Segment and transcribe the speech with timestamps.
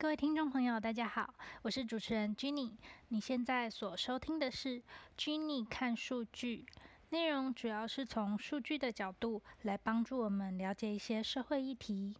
[0.00, 2.70] 各位听众朋友，大家好，我是主持人 Jenny。
[3.08, 4.80] 你现在所收听的是
[5.18, 6.64] Jenny 看数据，
[7.10, 12.14] 内容主要是从数据的角度来帮助我们了解一些社会议题。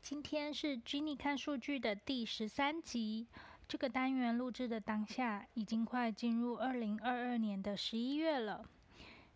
[0.00, 3.26] 今天是 Jenny 看数据的第十三集。
[3.68, 8.66] 这个单元录制的当下，已经快进入二零二二年的十一月了。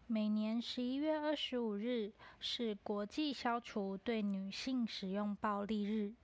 [0.07, 6.15] 每年十一月二十五日是国际消除对女性使用暴力日。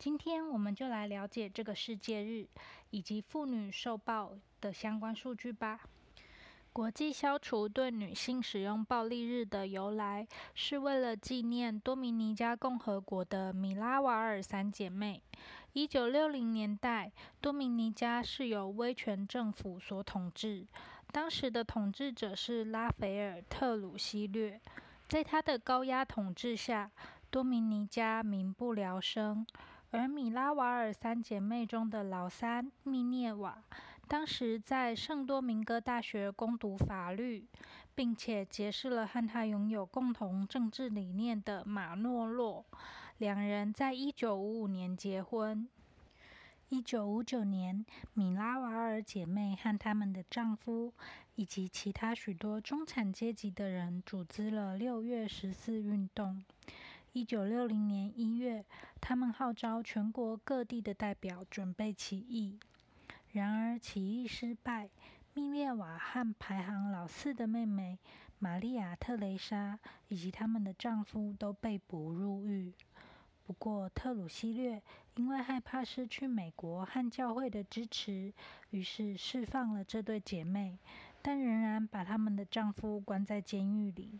[0.00, 2.46] 今天我们就来了解这个世界日
[2.88, 5.78] 以及妇女受暴的相关数据吧。
[6.72, 15.22] 国际消除对女性使用暴力日的由来，是为了纪念多米尼加共和国的米拉瓦尔三姐妹。
[15.74, 20.66] 一九六零年代，多米尼加是由威权政府所统治，
[21.12, 24.58] 当时的统治者是拉斐尔·特鲁西略。
[25.06, 26.90] 在他的高压统治下，
[27.30, 29.46] 多米尼加民不聊生。
[29.92, 33.62] 而米拉瓦尔三姐妹中的老三密涅瓦，
[34.06, 37.44] 当时在圣多明戈大学攻读法律，
[37.94, 42.64] 并且结识了和他拥有共同政治理念的马诺洛。
[43.18, 45.68] 两人在一九五五年结婚。
[46.68, 50.94] 一九五九年，米拉瓦尔姐妹和他们的丈夫
[51.34, 56.44] 以及其他许多中产阶级的人组织了六月十四运动。
[57.12, 58.64] 一九六零年一月，
[59.00, 62.58] 他们号召全国各地的代表准备起义。
[63.32, 64.88] 然而，起义失败，
[65.34, 67.98] 密涅瓦和排行老四的妹妹
[68.38, 72.72] 玛利亚·特蕾莎以及他们的丈夫都被捕入狱。
[73.44, 74.80] 不过，特鲁西略
[75.16, 78.32] 因为害怕失去美国和教会的支持，
[78.70, 80.78] 于是释放了这对姐妹，
[81.20, 84.16] 但仍然把他们的丈夫关在监狱里。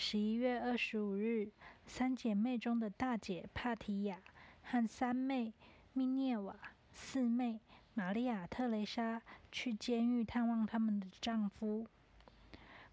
[0.00, 1.50] 十一月二十五日，
[1.84, 4.20] 三姐妹中的大姐帕提亚
[4.62, 5.52] 和三妹
[5.92, 6.54] 密涅瓦、
[6.92, 7.58] 四妹
[7.94, 11.84] 玛利亚·特蕾莎去监狱探望他们的丈夫。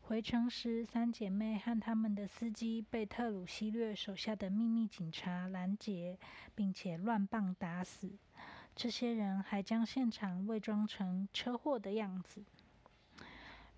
[0.02, 6.18] 回程时，三姐妹和他们的司机被特鲁西略手下的秘密警察拦截，
[6.56, 8.18] 并且乱棒打死。
[8.76, 12.44] 这些人还将现场伪装成车祸的样子。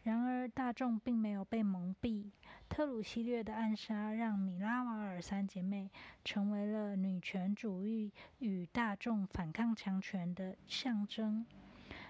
[0.08, 2.32] 然而，大众并没有被蒙蔽。
[2.70, 5.92] 特鲁西略的暗杀让米拉瓦尔三姐妹
[6.24, 11.46] 成为了女权主义与大众反抗强权的象征。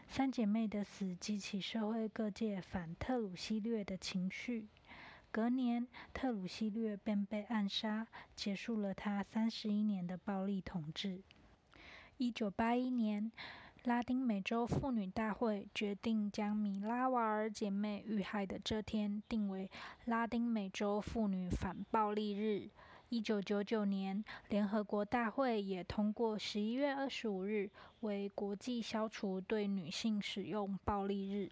[0.08, 4.68] 三姐妹的死激起社会各界反特鲁西略的情绪。
[5.32, 8.06] 隔年，特鲁西略便被暗杀，
[8.36, 11.24] 结束了他三十一年的暴力统治。
[12.18, 13.32] 一九八一年。
[13.88, 19.72] 拉丁美洲妇女大会决定将米拉瓦尔姐妹遇害的这天定为
[20.08, 22.70] 拉丁美洲妇女反暴力日。
[23.08, 27.70] 一九九九年，联合国大会也通过十一月二十五日
[28.02, 31.50] 为国际消除对女性使用暴力日。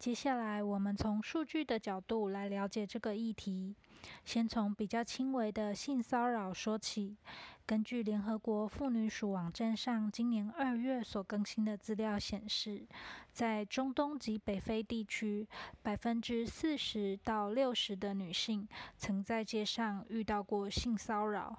[0.00, 3.76] 接下来，我们从数据的角度来了解这个议题。
[4.24, 7.16] 先从比较轻微的性骚扰说起。
[7.66, 12.86] 根据联合国妇女署网站上今年二月所更新的资料显示，
[13.30, 15.46] 在中东及北非地区，
[15.82, 18.66] 百分之四十到六十的女性
[18.96, 21.54] 曾在街上遇到过性骚扰。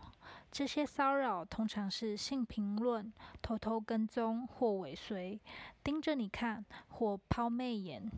[0.51, 5.39] 这些骚扰通常是性评论、偷偷跟踪或尾随、
[5.83, 8.09] 盯着你看或抛媚眼。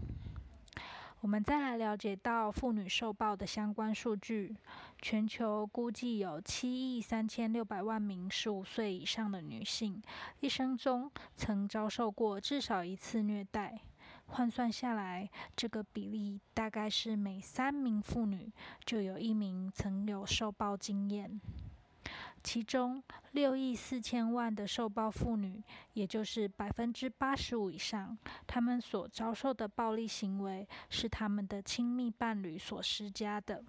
[1.21, 4.55] 我们再来了解到妇女受暴的相关数据。
[4.99, 10.01] 全球估计有七亿三千六百万名十五岁以上的女性，
[10.39, 13.79] 一生中曾遭受过至少一次虐待。
[14.25, 18.51] 换算下来，这个比例大概是每三名妇女
[18.83, 21.39] 就有一名曾有受暴经验。
[22.43, 25.63] 其中，六亿四千万的受暴妇女，
[25.93, 33.63] 也就是百分之八十五以上，她们所遭受的暴力行为是他们的亲密伴侣所施加的。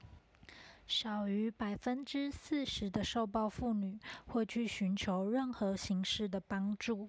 [0.84, 7.08] 少于百分之四十的受暴妇女会去寻求任何形式的帮助，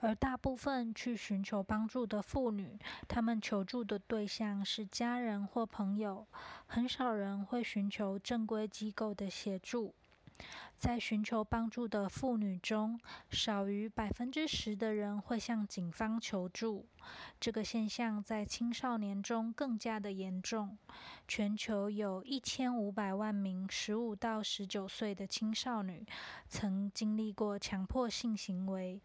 [0.00, 2.76] 而大部分去寻求帮助的妇女，
[3.06, 6.26] 她们求助的对象是家人或朋友，
[6.66, 9.94] 很少人会寻求正规机构的协助。
[10.76, 12.98] 在寻求帮助的妇女中，
[13.30, 16.86] 少于百分之十的人会向警方求助。
[17.38, 20.76] 这个现象在青少年中更加的严重。
[21.28, 26.04] 全球有一千五百万名十五到十九岁的青少女
[26.48, 29.00] 曾经历过强迫性行为。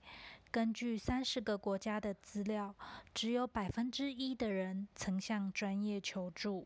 [0.49, 2.73] 根据三十个国家的资料，
[3.13, 6.65] 只有百分之一的人曾向专业求助。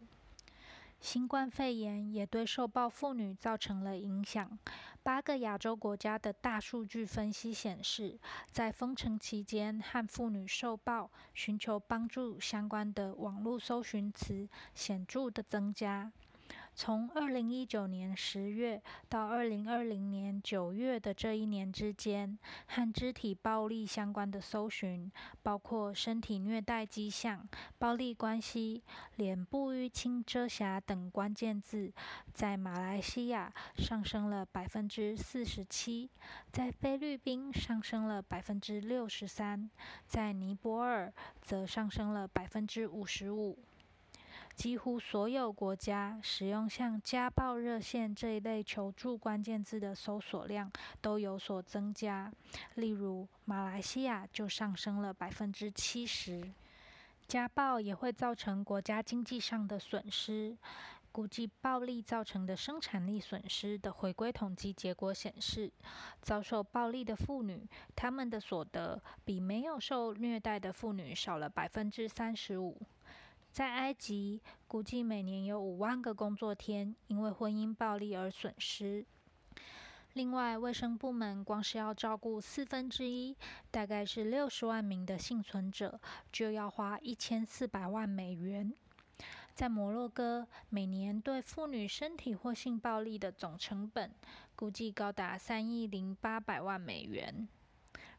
[1.02, 4.58] 新冠肺炎也对受暴妇女造成了影响。
[5.02, 8.20] 八个亚洲国家的大数据分析显示，
[8.52, 16.12] 在封城期间和妇女受暴、寻求帮助相关的网络搜寻词显著的增加。
[16.74, 25.12] 从二零一九年十月到二零二零年九月的这一年之间，和肢体暴力相关的搜寻，
[25.44, 27.48] 包括身体虐待迹象、
[27.78, 28.82] 暴力关系、
[29.18, 31.92] 脸部淤青遮瑕等关键字，
[32.34, 36.10] 在马来西亚上升了百分之四十七，
[36.52, 39.70] 在菲律宾上升了百分之六十三，
[40.08, 43.60] 在尼泊尔则上升了百分之五十五。
[44.62, 50.72] 几乎所有国家使用像家暴热线这一类求助关键字的搜索量
[51.02, 52.32] 都有所增加。
[52.76, 56.48] 例如，马来西亚就上升了百分之七十。
[57.28, 60.56] 家暴也会造成国家经济上的损失。
[61.12, 65.72] 估计暴力造成的生产力损失的回归统计结果显示，
[66.22, 72.80] 遭受暴力的妇女，她们的所得比没有受虐待的妇女少了百分之三十五。
[73.52, 79.06] 在埃及，估计每年有五万个工作天因为婚姻暴力而损失。
[80.14, 83.36] 另外，卫生部门光是要照顾四分之一，
[83.70, 86.00] 大概是六十万名的幸存者，
[86.32, 88.74] 就要花一千四百万美元。
[89.54, 94.12] 在摩洛哥，每年对妇女身体或性暴力的总成本，
[94.56, 97.50] 估计高达三亿零八百万美元。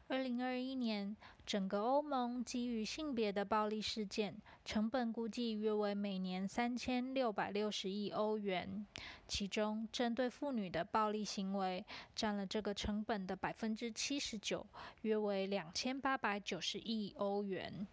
[0.08, 1.16] 二零二一年，
[1.46, 8.86] 整个欧盟基于性别的暴力事件成本估计约为每年三千六百六十亿欧元，
[9.26, 11.82] 其中针对妇女的暴力行为
[12.14, 14.66] 占了这个成本的百分之七十九，
[15.00, 17.86] 约为两千八百九十亿欧元。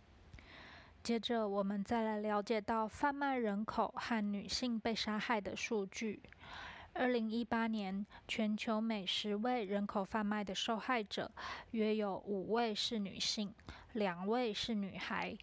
[1.02, 6.20] 接着，我们再来了解到贩卖人口和女性被杀害的数据。
[7.00, 11.32] 二零一八年，全球每十位人口贩卖的受害者，
[11.72, 13.54] 约有五位是女性，
[13.94, 15.34] 两位是女孩。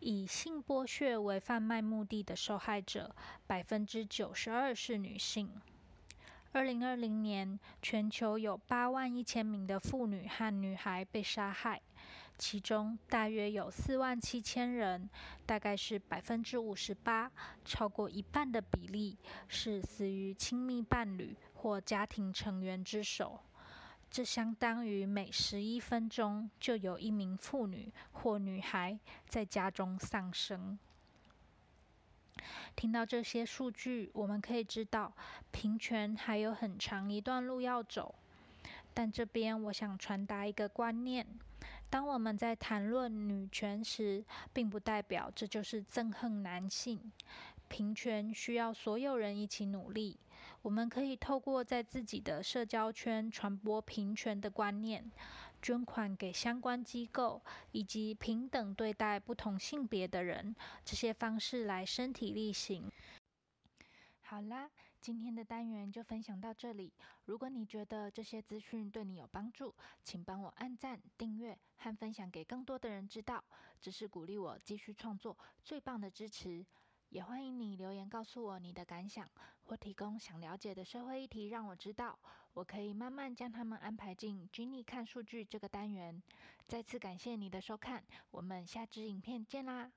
[0.00, 3.16] 以性剥削为贩卖目的的受害者，
[3.46, 5.50] 百分之九十二是女性。
[6.52, 11.80] 二零二零年，全球有八万一千名的妇女和女孩被杀害。
[12.40, 15.10] 其中大约有四万七千人，
[15.44, 17.30] 大概是百分之五十八，
[17.66, 23.38] 超过一半的比例是死于亲密伴侣或家庭成员之手。
[24.10, 28.98] 这相当于每十一分钟就有一名妇女或女孩
[29.28, 30.78] 在家中丧生。
[32.74, 35.12] 听到这些数据，我们可以知道，
[35.50, 38.14] 平权还有很长一段路要走。
[38.94, 41.26] 但这边我想传达一个观念。
[41.90, 47.12] 当我们在谈论女权时，并不代表这就是憎恨男性。
[47.68, 50.18] 平权需要所有人一起努力。
[50.62, 55.10] 我们可以透过在自己的社交圈传播平权的观念，
[55.60, 57.42] 捐款给相关机构，
[57.72, 60.54] 以及平等对待不同性别的人，
[60.84, 62.90] 这些方式来身体力行。
[64.22, 64.70] 好啦。
[65.00, 66.92] 今天的单元就分享到这里。
[67.24, 69.74] 如果你觉得这些资讯对你有帮助，
[70.04, 73.42] 请帮我按赞、订阅和分享给更多的人知道，
[73.80, 76.64] 这是鼓励我继续创作最棒的支持。
[77.08, 79.28] 也欢迎你留言告诉我你的感想，
[79.64, 82.16] 或提供想了解的社会议题让我知道，
[82.52, 86.22] 我可以慢慢将他们安排进 Jenny 看数据这个单元。
[86.68, 89.90] 再次感谢你的收看，我们下支影片见啦！